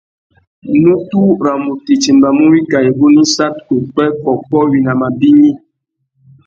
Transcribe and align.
Nutu 0.81 1.21
râ 1.43 1.53
mutu 1.63 1.89
i 1.95 1.97
timbamú 2.03 2.43
wikā 2.51 2.77
igunú 2.89 3.21
issat, 3.27 3.55
upwê, 3.75 4.05
kôkô, 4.21 4.57
winama 4.71 5.07
bignï. 5.19 5.51